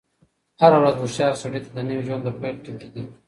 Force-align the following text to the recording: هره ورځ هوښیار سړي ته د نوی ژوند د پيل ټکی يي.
هره 0.61 0.77
ورځ 0.81 0.95
هوښیار 0.99 1.33
سړي 1.43 1.59
ته 1.65 1.69
د 1.73 1.77
نوی 1.89 2.01
ژوند 2.07 2.23
د 2.25 2.29
پيل 2.39 2.55
ټکی 2.65 2.89
يي. 2.95 3.03